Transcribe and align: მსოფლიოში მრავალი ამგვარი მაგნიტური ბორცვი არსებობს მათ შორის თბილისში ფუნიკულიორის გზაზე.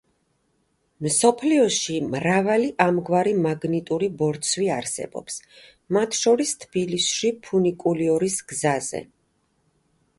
მსოფლიოში 1.07 1.97
მრავალი 2.13 2.71
ამგვარი 2.87 3.35
მაგნიტური 3.43 4.09
ბორცვი 4.23 4.69
არსებობს 4.79 5.37
მათ 5.99 6.21
შორის 6.23 6.59
თბილისში 6.65 7.35
ფუნიკულიორის 7.49 8.43
გზაზე. 8.55 9.09